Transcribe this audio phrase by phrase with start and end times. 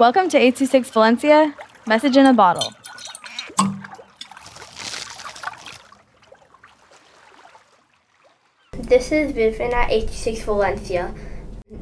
[0.00, 1.54] Welcome to 826 Valencia,
[1.86, 2.72] message in a bottle.
[8.72, 11.14] This is Vivian at 86 Valencia.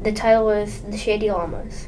[0.03, 1.87] The title is The Shady Llamas.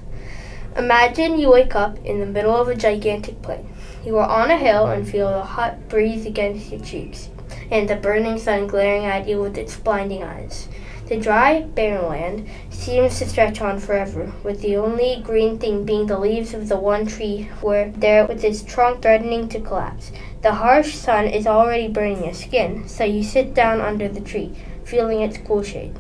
[0.77, 3.69] Imagine you wake up in the middle of a gigantic plain.
[4.05, 7.29] You are on a hill and feel the hot breeze against your cheeks,
[7.73, 10.69] and the burning sun glaring at you with its blinding eyes.
[11.11, 16.07] The dry, barren land seems to stretch on forever, with the only green thing being
[16.07, 20.13] the leaves of the one tree where there with its trunk threatening to collapse.
[20.43, 24.55] The harsh sun is already burning your skin, so you sit down under the tree,
[24.85, 25.99] feeling its cool shade.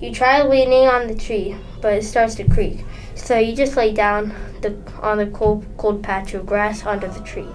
[0.00, 2.82] You try leaning on the tree, but it starts to creak,
[3.14, 7.20] so you just lay down the, on the cold, cold patch of grass under the
[7.20, 7.48] tree.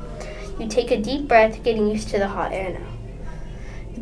[0.59, 2.98] You take a deep breath, getting used to the hot air now.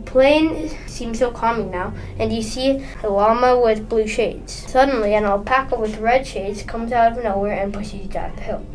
[0.08, 4.54] Plain seems so calming now, and you see a llama with blue shades.
[4.54, 8.42] Suddenly, an alpaca with red shades comes out of nowhere and pushes you down the
[8.42, 8.66] hill.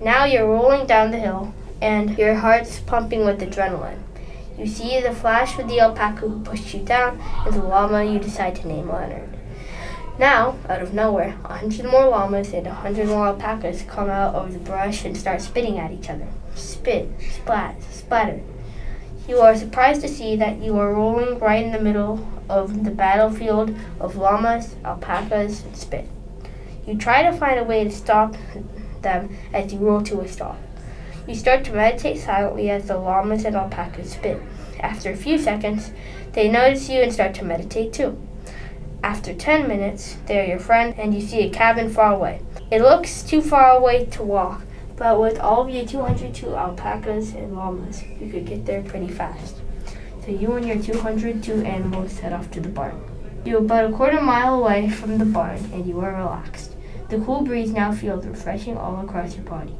[0.00, 4.00] Now you're rolling down the hill, and your heart's pumping with adrenaline.
[4.58, 8.18] You see the flash with the alpaca who pushed you down, and the llama you
[8.18, 9.36] decide to name Leonard.
[10.18, 14.34] Now, out of nowhere, a hundred more llamas and a hundred more alpacas come out
[14.34, 16.26] of the brush and start spitting at each other.
[16.54, 18.40] Spit, splat, splatter.
[19.28, 22.90] You are surprised to see that you are rolling right in the middle of the
[22.90, 26.08] battlefield of llamas, alpacas, and spit.
[26.86, 28.36] You try to find a way to stop
[29.02, 30.56] them as you roll to a stop.
[31.26, 34.40] You start to meditate silently as the llamas and alpacas spit.
[34.80, 35.92] After a few seconds,
[36.32, 38.18] they notice you and start to meditate too.
[39.02, 42.40] After 10 minutes, they are your friend and you see a cabin far away.
[42.70, 44.62] It looks too far away to walk,
[44.98, 49.56] but with all of your 202 alpacas and llamas, you could get there pretty fast.
[50.24, 53.00] So you and your 202 animals head off to the barn.
[53.44, 56.74] You're about a quarter mile away from the barn and you are relaxed.
[57.08, 59.74] The cool breeze now feels refreshing all across your body.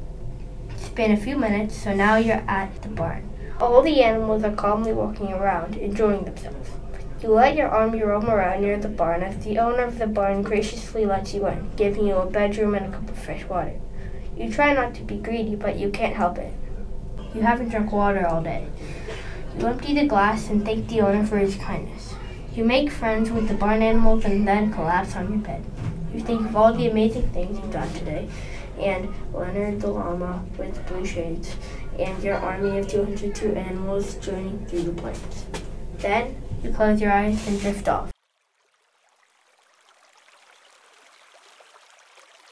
[0.70, 3.28] It's been a few minutes, so now you're at the barn.
[3.60, 6.70] All the animals are calmly walking around, enjoying themselves.
[7.20, 10.42] You let your army roam around near the barn as the owner of the barn
[10.42, 13.80] graciously lets you in, giving you a bedroom and a cup of fresh water.
[14.38, 16.52] You try not to be greedy, but you can't help it.
[17.34, 18.68] You haven't drunk water all day.
[19.58, 22.14] You empty the glass and thank the owner for his kindness.
[22.54, 25.64] You make friends with the barn animals and then collapse on your bed.
[26.14, 28.28] You think of all the amazing things you've done today,
[28.78, 31.56] and Leonard the llama with blue shades,
[31.98, 35.46] and your army of 202 animals journeying through the plains.
[35.98, 38.12] Then you close your eyes and drift off.